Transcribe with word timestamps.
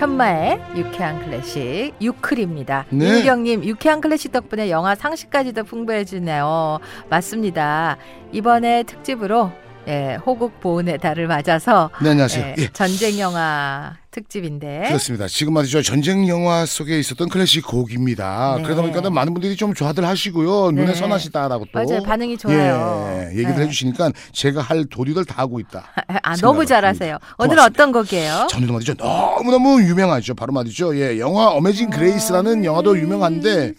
현마의 0.00 0.58
유쾌한 0.76 1.22
클래식 1.22 1.92
유클입니다. 2.00 2.86
네. 2.88 3.12
민경님 3.16 3.64
유쾌한 3.64 4.00
클래식 4.00 4.32
덕분에 4.32 4.70
영화 4.70 4.94
상식까지도 4.94 5.64
풍부해지네요. 5.64 6.78
맞습니다. 7.10 7.98
이번에 8.32 8.84
특집으로 8.84 9.52
예, 9.88 10.14
호국 10.24 10.58
보훈의 10.60 10.98
달을 10.98 11.26
맞아서 11.26 11.90
네, 12.02 12.10
안녕하세요. 12.10 12.46
예, 12.46 12.54
예. 12.56 12.68
전쟁 12.72 13.18
영화 13.18 13.99
특집인데 14.10 14.84
그렇습니다. 14.88 15.28
지금 15.28 15.54
말이죠. 15.54 15.82
전쟁 15.82 16.26
영화 16.28 16.66
속에 16.66 16.98
있었던 16.98 17.28
클래식 17.28 17.66
곡입니다. 17.66 18.54
네. 18.56 18.62
그러다 18.64 18.82
보니까 18.82 19.08
많은 19.08 19.32
분들이 19.32 19.56
좀 19.56 19.72
좋아들 19.72 20.04
하시고요. 20.04 20.72
눈에 20.72 20.86
네. 20.86 20.94
선하시다라고 20.94 21.66
또. 21.72 21.78
맞아요 21.84 22.02
반응이 22.02 22.36
좋아요. 22.38 23.28
예, 23.32 23.38
얘기들 23.38 23.54
네. 23.56 23.62
해주시니까 23.62 24.10
제가 24.32 24.60
할 24.62 24.84
도리를 24.86 25.24
다 25.24 25.42
하고 25.42 25.60
있다. 25.60 25.84
아, 26.22 26.36
너무 26.36 26.66
잘하세요. 26.66 27.18
오늘. 27.38 27.58
어떤 27.60 27.92
곡이에요? 27.92 28.46
저는 28.50 28.72
말이죠. 28.72 28.94
너무너무 28.94 29.82
유명하죠. 29.82 30.34
바로 30.34 30.52
말이죠. 30.52 30.96
예, 30.96 31.18
영화 31.18 31.48
Amazing 31.50 31.90
Grace라는 31.90 32.64
영화도 32.64 32.98
유명한데 32.98 33.74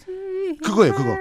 그거예요, 0.63 0.94
그거. 0.94 1.18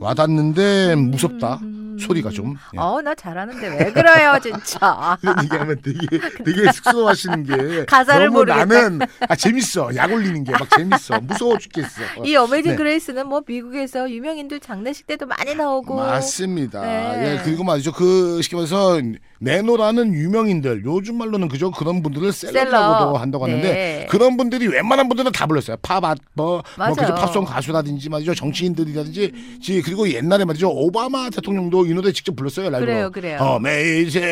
와닿는데 0.00 0.96
무섭다. 0.96 1.60
소리가 1.98 2.30
좀. 2.30 2.56
예. 2.74 2.78
어, 2.78 3.00
나 3.02 3.14
잘하는데 3.14 3.68
왜 3.84 3.92
그래요, 3.92 4.38
진짜. 4.42 5.16
이런 5.22 5.42
얘기하면 5.44 5.80
되게 5.82 5.98
되게 6.44 6.72
쑥스러워하시는 6.72 7.44
게 7.44 7.84
가사를 7.86 8.26
너무 8.26 8.38
모르겠다. 8.38 8.64
나는 8.64 9.00
아 9.28 9.36
재밌어 9.36 9.94
약 9.96 10.12
올리는 10.12 10.42
게 10.44 10.52
막 10.52 10.68
재밌어 10.70 11.20
무서워 11.20 11.58
죽겠어 11.58 12.00
이 12.24 12.36
Amazing 12.36 12.72
네. 12.72 12.76
Grace는 12.76 13.26
뭐 13.26 13.42
미국에서 13.46 14.10
유명인들 14.10 14.60
장례식 14.60 15.06
때도 15.06 15.26
많이 15.26 15.54
나오고 15.54 15.96
맞습니다 15.96 16.80
네. 16.82 17.34
예 17.38 17.42
그리고 17.44 17.64
말이죠 17.64 17.92
그 17.92 18.40
쉽게 18.42 18.56
말해서 18.56 19.00
내노라는 19.44 20.14
유명인들 20.14 20.82
요즘 20.84 21.18
말로는 21.18 21.48
그죠 21.48 21.70
그런 21.70 22.02
분들을 22.02 22.32
celeb이라고도 22.32 22.98
celeb. 23.04 23.20
한다고 23.20 23.44
하는데 23.44 23.72
네. 23.72 24.06
그런 24.10 24.36
분들이 24.36 24.66
웬만한 24.66 25.08
분들은 25.08 25.32
다 25.32 25.46
불렀어요 25.46 25.76
팝뭐 25.82 26.14
뭐 26.34 26.62
맞아요. 26.78 26.94
그죠 26.94 27.14
팝송 27.14 27.44
가수라든지 27.44 28.08
말이죠 28.08 28.34
정치인들이라든지 28.34 29.32
지- 29.62 29.82
그리고 29.82 30.08
옛날에 30.10 30.44
말이죠 30.44 30.70
오바마 30.70 31.30
대통령도 31.30 31.86
이 31.86 31.94
노래 31.94 32.10
직접 32.12 32.34
불렀어요 32.34 32.70
라이브로 32.70 32.86
그래요, 32.86 33.10
그래요. 33.10 33.38
Amazing 33.40 34.22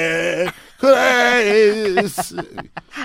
Grace 0.79 2.37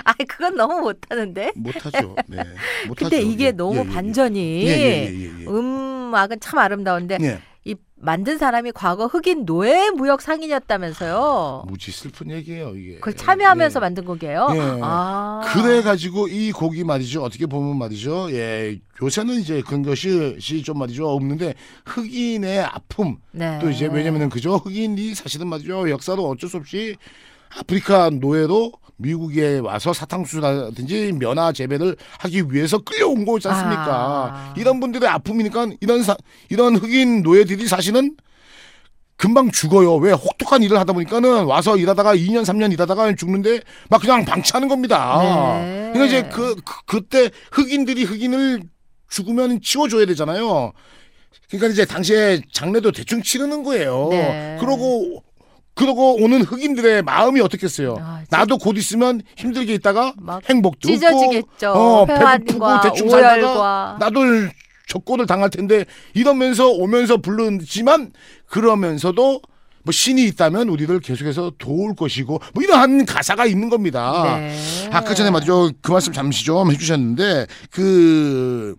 아, 0.04 0.12
그건 0.28 0.56
너무 0.56 0.80
못하는데. 0.80 1.52
못하죠. 1.54 2.16
네. 2.26 2.38
못하죠. 2.88 3.10
근데 3.10 3.22
이게 3.22 3.46
예, 3.46 3.50
너무 3.52 3.76
예, 3.76 3.84
예, 3.88 3.88
반전이 3.94 4.66
예, 4.66 4.70
예, 4.70 5.22
예. 5.42 5.46
음악은 5.46 6.40
참 6.40 6.58
아름다운데 6.58 7.18
예. 7.20 7.38
이 7.68 7.74
만든 7.96 8.38
사람이 8.38 8.72
과거 8.72 9.06
흑인 9.06 9.44
노예 9.44 9.90
무역 9.90 10.22
상인이었다면서요. 10.22 11.64
무지 11.68 11.90
슬픈 11.92 12.30
얘기예요 12.30 12.74
이게. 12.74 12.94
그걸 12.94 13.14
참여하면서 13.14 13.78
예. 13.78 13.80
만든 13.80 14.04
곡이에요. 14.06 14.48
예. 14.54 14.78
아. 14.82 15.42
그래 15.52 15.82
가지고 15.82 16.28
이 16.28 16.50
곡이 16.50 16.84
말이죠. 16.84 17.22
어떻게 17.22 17.44
보면 17.44 17.76
말이죠. 17.76 18.32
예. 18.32 18.78
요새는 19.02 19.34
이제 19.34 19.60
그런 19.60 19.82
것이 19.82 20.36
시좀 20.40 20.78
말이죠. 20.78 21.08
없는데 21.10 21.54
흑인의 21.84 22.60
아픔 22.60 23.18
네. 23.32 23.58
또 23.60 23.68
이제 23.68 23.86
왜냐면은 23.86 24.30
그죠. 24.30 24.56
흑인이 24.56 25.14
사실은 25.14 25.48
말이죠. 25.48 25.90
역사로 25.90 26.26
어쩔 26.26 26.48
수 26.48 26.56
없이 26.56 26.96
아프리카 27.56 28.10
노예로 28.10 28.72
미국에 28.98 29.58
와서 29.58 29.92
사탕수수라든지 29.92 31.12
면화 31.12 31.52
재배를 31.52 31.96
하기 32.18 32.44
위해서 32.50 32.78
끌려온 32.78 33.24
거지 33.24 33.48
않습니까? 33.48 33.84
아. 33.86 34.54
이런 34.56 34.80
분들의 34.80 35.08
아픔이니까 35.08 35.68
이런 35.80 36.02
사, 36.02 36.16
이런 36.48 36.76
흑인 36.76 37.22
노예들이 37.22 37.66
사실은 37.68 38.16
금방 39.16 39.50
죽어요. 39.50 39.96
왜 39.96 40.12
혹독한 40.12 40.62
일을 40.62 40.78
하다 40.78 40.92
보니까는 40.92 41.44
와서 41.44 41.76
일하다가 41.76 42.14
2년 42.14 42.44
3년 42.44 42.72
일하다가 42.72 43.14
죽는데 43.16 43.60
막 43.88 44.00
그냥 44.00 44.24
방치하는 44.24 44.68
겁니다. 44.68 45.18
네. 45.20 45.90
그러니까 45.92 46.04
이제 46.04 46.22
그, 46.28 46.54
그 46.64 46.74
그때 46.86 47.30
흑인들이 47.50 48.04
흑인을 48.04 48.62
죽으면 49.10 49.60
치워줘야 49.60 50.06
되잖아요. 50.06 50.72
그러니까 51.48 51.72
이제 51.72 51.84
당시에 51.84 52.42
장례도 52.52 52.92
대충 52.92 53.22
치르는 53.22 53.64
거예요. 53.64 54.08
네. 54.10 54.56
그러고 54.60 55.24
그러고 55.78 56.22
오는 56.22 56.42
흑인들의 56.42 57.02
마음이 57.02 57.40
어떻겠어요? 57.40 57.96
아. 58.00 58.22
나도 58.30 58.58
곧 58.58 58.76
있으면 58.76 59.22
힘들게 59.36 59.74
있다가 59.74 60.12
막 60.18 60.42
행복도 60.48 60.88
찢어지겠죠. 60.88 61.68
없고 61.68 61.78
어, 61.80 62.06
배고프고 62.06 62.66
대충 62.82 63.08
살다가 63.08 63.34
오열과 63.36 63.96
나도 64.00 64.20
적고를 64.88 65.26
당할 65.26 65.50
텐데 65.50 65.84
이러면서 66.14 66.68
오면서 66.68 67.18
부르지만 67.18 68.12
그러면서도 68.46 69.40
뭐 69.84 69.92
신이 69.92 70.24
있다면 70.26 70.68
우리를 70.68 70.98
계속해서 71.00 71.52
도울 71.58 71.94
것이고 71.94 72.40
뭐 72.54 72.62
이러한 72.62 73.06
가사가 73.06 73.46
있는 73.46 73.68
겁니다. 73.70 74.38
네. 74.38 74.54
아까 74.90 75.14
전에 75.14 75.30
말이죠 75.30 75.70
그 75.80 75.92
말씀 75.92 76.12
잠시 76.12 76.44
좀 76.44 76.70
해주셨는데 76.72 77.46
그 77.70 78.74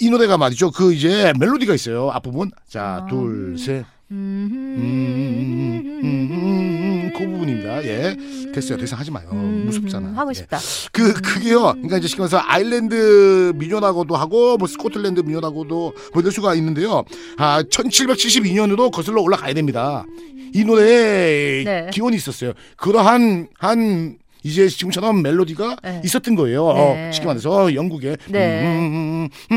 이 0.00 0.10
노래가 0.10 0.36
말이죠 0.36 0.72
그 0.72 0.92
이제 0.92 1.32
멜로디가 1.38 1.72
있어요 1.74 2.10
앞부분 2.10 2.50
자 2.68 3.02
아. 3.04 3.06
둘 3.06 3.56
셋 3.56 3.84
음, 4.10 6.00
음, 6.02 7.12
그 7.16 7.26
부분입니다. 7.26 7.84
예. 7.84 8.16
됐어요. 8.52 8.78
더 8.78 8.84
이상 8.84 8.98
하지 8.98 9.10
마요. 9.10 9.28
음, 9.32 9.64
무섭잖아. 9.66 10.12
하고 10.16 10.30
예. 10.30 10.34
싶다. 10.34 10.58
그 10.92 11.12
그게요. 11.14 11.72
그러니까 11.72 11.98
이제 11.98 12.08
시면서 12.08 12.38
아일랜드 12.40 13.52
민요라고도 13.56 14.16
하고 14.16 14.56
뭐 14.56 14.68
스코틀랜드 14.68 15.20
민요라고도 15.20 15.94
뭐 16.12 16.20
이럴 16.20 16.32
수가 16.32 16.54
있는데요. 16.54 17.04
아 17.38 17.62
1772년으로 17.62 18.90
거슬러 18.90 19.22
올라가야 19.22 19.54
됩니다. 19.54 20.04
이 20.52 20.64
노래에 20.64 21.64
네. 21.64 21.90
기원이 21.92 22.16
있었어요. 22.16 22.52
그러한 22.76 23.48
한 23.58 24.18
이제 24.44 24.68
지금처럼 24.68 25.22
멜로디가 25.22 25.76
네. 25.82 26.02
있었던 26.04 26.36
거예요. 26.36 26.72
네. 26.74 27.08
어, 27.08 27.12
쉽게 27.12 27.26
말해서 27.26 27.74
영국에 27.74 28.16
네. 28.28 28.62
음, 28.62 29.28
음, 29.50 29.56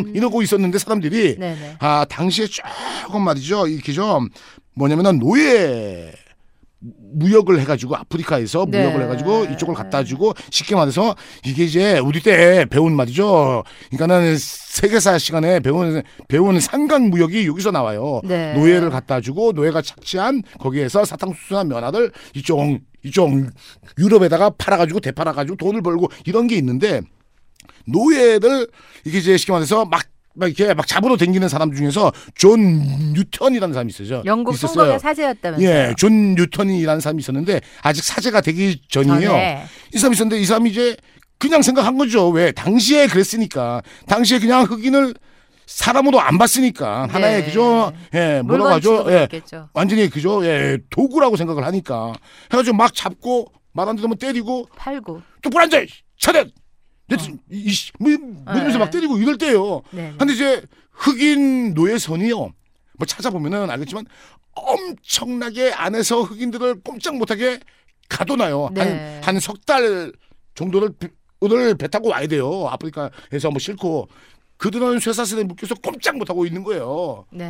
음, 0.00 0.16
이러고 0.16 0.42
있었는데 0.42 0.78
사람들이 0.78 1.38
네네. 1.38 1.76
아 1.80 2.04
당시에 2.08 2.46
조금 2.46 3.22
말이죠 3.22 3.66
이렇게 3.68 3.92
좀 3.92 4.28
뭐냐면은 4.74 5.18
노예 5.18 6.12
무역을 6.80 7.60
해가지고 7.60 7.96
아프리카에서 7.96 8.66
네. 8.68 8.82
무역을 8.82 9.04
해가지고 9.04 9.44
이쪽을 9.46 9.74
갖다 9.74 10.04
주고 10.04 10.34
쉽게 10.50 10.76
말해서 10.76 11.16
이게 11.44 11.64
이제 11.64 11.98
우리 11.98 12.20
때 12.22 12.66
배운 12.66 12.94
말이죠. 12.94 13.64
그러니까는 13.90 14.36
세계사 14.38 15.18
시간에 15.18 15.58
배운 15.60 16.02
배운 16.28 16.60
삼각 16.60 17.10
무역이 17.10 17.46
여기서 17.46 17.72
나와요. 17.72 18.20
네. 18.24 18.54
노예를 18.54 18.90
갖다 18.90 19.20
주고 19.20 19.52
노예가 19.52 19.82
착취한 19.82 20.42
거기에서 20.60 21.04
사탕수수나 21.04 21.64
면화를 21.64 22.12
이쪽 22.34 22.78
이쪽 23.02 23.30
유럽에다가 23.98 24.50
팔아가지고 24.50 25.00
되팔아가지고 25.00 25.56
돈을 25.56 25.82
벌고 25.82 26.08
이런 26.26 26.46
게 26.46 26.56
있는데 26.56 27.00
노예를 27.92 28.66
이게 29.04 29.18
이제 29.18 29.36
쉽게 29.36 29.52
말해서 29.52 29.84
막, 29.84 30.02
막 30.34 30.46
이렇게 30.46 30.74
막 30.74 30.86
잡으러 30.86 31.16
다니는 31.16 31.48
사람 31.48 31.74
중에서 31.74 32.12
존 32.34 33.12
뉴턴이라는 33.14 33.72
사람이 33.72 33.90
있어요. 33.90 34.22
영국 34.24 34.54
있었어요. 34.54 34.74
성공회 34.74 35.00
사제였다면서요. 35.00 35.68
예, 35.68 35.94
존 35.96 36.34
뉴턴이라는 36.34 37.00
사람이 37.00 37.20
있었는데 37.20 37.60
아직 37.82 38.02
사제가 38.04 38.40
되기 38.40 38.80
전이에요. 38.88 39.28
전에. 39.30 39.64
이 39.94 39.98
사람이 39.98 40.14
있었는데 40.14 40.40
이 40.40 40.44
사람이 40.44 40.70
이제 40.70 40.96
그냥 41.38 41.62
생각한 41.62 41.96
거죠. 41.98 42.28
왜 42.30 42.52
당시에 42.52 43.06
그랬으니까 43.06 43.82
당시에 44.06 44.38
그냥 44.40 44.64
흑인을 44.64 45.14
사람으로 45.66 46.18
안 46.18 46.38
봤으니까 46.38 47.06
하나의 47.10 47.40
네. 47.42 47.46
그죠? 47.46 47.92
예, 48.14 48.40
뭐라고 48.42 48.70
하죠? 48.70 49.04
예, 49.08 49.28
겠죠 49.30 49.68
완전히 49.74 50.08
그죠? 50.08 50.44
예, 50.46 50.78
도구라고 50.90 51.36
생각을 51.36 51.62
하니까 51.64 52.12
해가지고 52.52 52.76
막 52.76 52.94
잡고 52.94 53.52
말 53.72 53.86
안 53.88 53.94
들으면 53.96 54.16
때리고 54.16 54.66
팔고. 54.76 55.20
똑바로 55.42 55.64
앉아 55.64 55.82
차렷 56.18 56.48
이씨 57.50 57.90
뭐 57.98 58.10
이러면서 58.10 58.72
네. 58.72 58.78
막 58.78 58.90
때리고 58.90 59.18
이럴 59.18 59.38
때요. 59.38 59.82
네. 59.90 60.14
근데 60.18 60.32
이제 60.34 60.62
흑인 60.92 61.74
노예선이요. 61.74 62.36
뭐 62.38 63.06
찾아보면은 63.06 63.70
알겠지만 63.70 64.04
엄청나게 64.54 65.72
안에서 65.72 66.22
흑인들을 66.22 66.82
꼼짝 66.82 67.16
못하게 67.16 67.60
가둬놔요. 68.08 68.70
네. 68.72 69.20
한한 69.22 69.40
석 69.40 69.58
달 69.66 70.12
정도를 70.54 70.90
배- 70.98 71.08
을배 71.44 71.86
타고 71.88 72.08
와야 72.08 72.26
돼요. 72.26 72.66
아프리카에서 72.68 73.50
뭐 73.50 73.58
싫고 73.60 74.08
그들은 74.56 74.98
쇠사슬에 74.98 75.44
묶여서 75.44 75.76
꼼짝 75.76 76.16
못하고 76.16 76.44
있는 76.44 76.64
거예요. 76.64 77.24
네. 77.30 77.46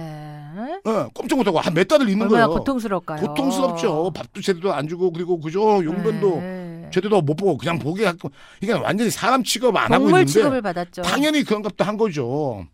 어, 0.84 1.08
꼼짝 1.14 1.38
못하고 1.38 1.58
한 1.58 1.72
몇 1.72 1.88
달을 1.88 2.06
있는 2.10 2.28
거예요. 2.28 2.50
고통스러울까요? 2.50 3.20
고통스럽죠. 3.26 4.10
밥도 4.14 4.42
제대로 4.42 4.74
안 4.74 4.86
주고 4.88 5.10
그리고 5.10 5.40
그죠 5.40 5.82
용변도 5.82 6.36
네. 6.40 6.57
제대로 6.90 7.20
못 7.20 7.34
보고 7.34 7.56
그냥 7.56 7.78
보게 7.78 8.06
하고 8.06 8.30
이게 8.60 8.72
완전히 8.72 9.10
사람 9.10 9.42
취급 9.42 9.76
안 9.76 9.92
하고 9.92 10.08
있는데 10.08 10.26
취급을 10.26 10.62
받았죠. 10.62 11.02
당연히 11.02 11.42
그런 11.44 11.62
값도 11.62 11.84
한 11.84 11.96
거죠. 11.96 12.66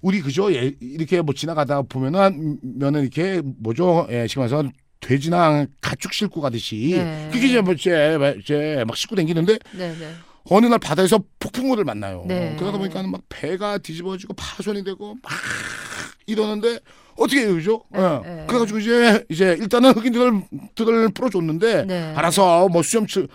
우리 0.00 0.20
그죠? 0.20 0.52
예, 0.54 0.72
이렇게 0.80 1.20
뭐 1.22 1.34
지나가다 1.34 1.82
보면은 1.82 2.58
면은 2.62 3.02
이렇게 3.02 3.42
뭐죠? 3.42 4.06
예, 4.10 4.26
지금 4.28 4.42
와서 4.42 4.64
돼지나 5.00 5.66
가축 5.80 6.12
싣고 6.12 6.40
가듯이 6.40 6.94
네. 6.96 7.28
그게 7.32 7.48
이제 7.48 7.60
뭐제제막 7.60 8.96
싣고 8.96 9.16
다니는데 9.16 9.58
네, 9.72 9.96
네. 9.96 10.14
어느 10.50 10.66
날 10.66 10.78
바다에서 10.78 11.20
폭풍우를 11.38 11.84
만나요. 11.84 12.24
네. 12.26 12.56
그러다 12.58 12.78
보니까 12.78 13.02
막 13.02 13.20
배가 13.28 13.78
뒤집어지고 13.78 14.34
파손이 14.34 14.84
되고 14.84 15.14
막 15.22 15.32
이러는데 16.26 16.80
어떻게 17.18 17.40
해요, 17.42 17.54
그죠? 17.54 17.82
네, 17.90 18.00
예. 18.00 18.28
네. 18.28 18.44
그래가지고 18.46 18.78
이제 18.78 19.24
이제 19.28 19.56
일단은 19.58 19.92
흑인들을 19.92 20.42
들을 20.74 21.08
풀어줬는데 21.10 21.84
네. 21.84 22.12
알아서 22.16 22.68
뭐 22.68 22.82
수염 22.82 23.06
치 23.06 23.26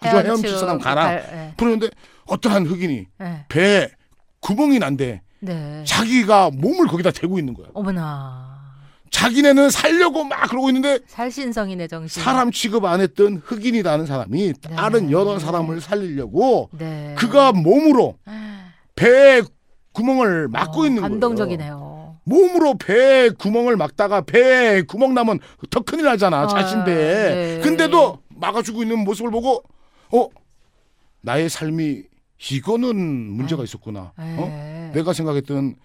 그저 0.00 0.18
헤엄칠 0.20 0.56
사람 0.58 0.78
가라. 0.78 1.04
갈- 1.04 1.30
예. 1.32 1.54
그러는데 1.56 1.88
어떠한 2.26 2.66
흑인이 2.66 3.06
예. 3.20 3.44
배에 3.48 3.88
구멍이 4.40 4.78
난데 4.78 5.22
네. 5.40 5.84
자기가 5.86 6.50
몸을 6.54 6.86
거기다 6.86 7.10
대고 7.10 7.38
있는 7.38 7.54
거야. 7.54 7.66
어머나. 7.74 8.52
자기네는 9.10 9.68
살려고 9.70 10.24
막 10.24 10.48
그러고 10.48 10.68
있는데 10.70 10.98
살신성인의 11.06 11.88
정신. 11.88 12.22
사람 12.22 12.50
취급 12.50 12.84
안 12.86 13.00
했던 13.00 13.42
흑인이라는 13.44 14.06
사람이 14.06 14.54
다른 14.74 15.06
네. 15.06 15.12
여러 15.12 15.38
사람을 15.38 15.80
살리려고 15.82 16.70
네. 16.78 17.14
그가 17.18 17.52
몸으로 17.52 18.16
배에 18.96 19.42
구멍을 19.92 20.48
막고 20.48 20.82
어, 20.82 20.86
있는 20.86 21.02
거예요. 21.02 21.10
감동적이네요. 21.10 21.91
몸으로 22.24 22.74
배에 22.78 23.30
구멍을 23.30 23.76
막다가 23.76 24.20
배에 24.22 24.82
구멍 24.82 25.14
나면 25.14 25.40
더 25.70 25.80
큰일 25.80 26.04
나잖아. 26.04 26.42
아, 26.42 26.46
자신 26.46 26.84
배에. 26.84 27.34
네. 27.56 27.60
근데도 27.62 28.18
막아주고 28.28 28.82
있는 28.82 29.00
모습을 29.00 29.30
보고 29.30 29.62
어 30.12 30.28
나의 31.22 31.48
삶이 31.48 32.02
이거는 32.50 32.96
문제가 32.96 33.62
있었구나. 33.64 34.12
어? 34.16 34.88
예. 34.88 34.92
내가 34.94 35.12
생각했던 35.12 35.76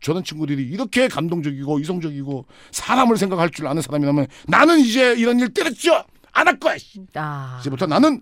저런 0.00 0.22
친구들이 0.22 0.62
이렇게 0.64 1.08
감동적이고 1.08 1.78
이성적이고 1.78 2.44
사람을 2.72 3.16
생각할 3.16 3.50
줄 3.50 3.66
아는 3.66 3.80
사람이라면 3.80 4.26
나는 4.48 4.80
이제 4.80 5.14
이런 5.14 5.40
일 5.40 5.48
때려쳐 5.54 6.04
안 6.32 6.46
할 6.48 6.58
거야. 6.58 6.76
씨. 6.78 7.00
아. 7.14 7.58
이제부터 7.60 7.86
나는 7.86 8.20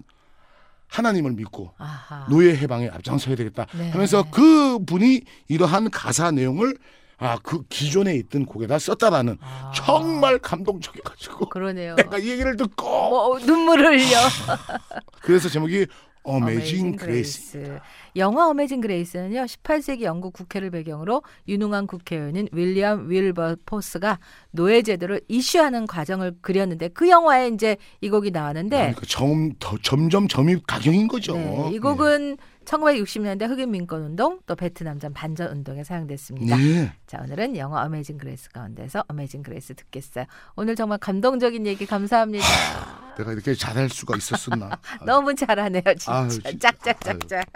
하나님을 0.89 1.33
믿고 1.33 1.73
아하. 1.79 2.27
노예 2.29 2.55
해방에 2.55 2.89
앞장서야 2.89 3.35
되겠다 3.35 3.67
네. 3.75 3.91
하면서 3.91 4.25
그 4.31 4.79
분이 4.85 5.23
이러한 5.49 5.91
가사 5.91 6.31
내용을 6.31 6.77
아 7.25 7.39
그 7.43 7.63
기존에 7.69 8.15
있던 8.17 8.47
곡에다 8.47 8.79
썼다라는 8.79 9.39
아. 9.41 9.73
정말 9.75 10.39
감동적이어가지고 10.39 11.49
그러네요. 11.49 11.95
내가 11.97 12.19
이 12.19 12.29
얘기를 12.31 12.57
듣고 12.57 12.85
뭐 13.11 13.39
눈물을 13.39 13.99
흘려. 13.99 14.19
그래서 15.23 15.49
제목이 15.49 15.87
Amazing 16.23 16.97
Grace. 16.97 17.53
Grace. 17.53 17.81
영화 18.17 18.49
Amazing 18.49 18.81
Grace는요. 18.81 19.45
18세기 19.45 20.03
영국 20.03 20.33
국회를 20.33 20.71
배경으로 20.71 21.23
유능한 21.49 21.87
국회의원인 21.87 22.49
윌리엄 22.53 23.11
윌버포스가 23.11 24.19
노예 24.51 24.83
제도를 24.83 25.21
이슈하는 25.29 25.87
과정을 25.87 26.37
그렸는데 26.41 26.89
그 26.89 27.09
영화에 27.09 27.49
이제 27.49 27.77
이 28.01 28.11
곡이 28.11 28.31
나왔는데 28.31 28.77
그러니까 28.77 29.03
점, 29.07 29.53
더, 29.59 29.77
점점 29.83 30.29
점입가경인 30.29 31.09
거죠. 31.09 31.35
네, 31.35 31.71
이 31.73 31.79
곡은 31.79 32.37
1960년대 32.65 33.49
흑인 33.49 33.71
민권 33.71 34.03
운동 34.03 34.41
또 34.47 34.55
베트남 34.55 34.99
전 34.99 35.13
반전 35.13 35.51
운동에 35.51 35.83
사용됐습니다. 35.83 36.57
네. 36.57 36.93
자, 37.07 37.21
오늘은 37.23 37.57
영화 37.57 37.83
Amazing 37.85 38.19
Grace 38.19 38.51
가운데서 38.51 39.05
Amazing 39.09 39.43
Grace 39.43 39.75
듣겠어요. 39.75 40.27
오늘 40.55 40.77
정말 40.77 40.99
감동적인 40.99 41.67
얘기 41.67 41.87
감사합니다. 41.87 42.45
내가 43.17 43.33
이렇게 43.33 43.55
잘할 43.55 43.89
수가 43.89 44.17
있었었나. 44.17 44.79
너무 45.07 45.35
잘하네요, 45.35 45.83
진짜. 45.99 46.29
짝짝짝짝. 46.61 47.47